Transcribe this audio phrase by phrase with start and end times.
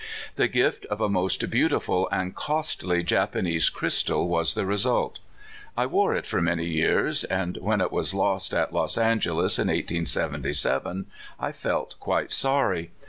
[0.33, 5.19] The gift of a most beautiful and costly Japanese crystal was the result.
[5.77, 9.67] I wore it for many years, and when it was lost at Los Angeles, in
[9.67, 11.05] 1877,
[11.39, 12.89] I felt quite sorry.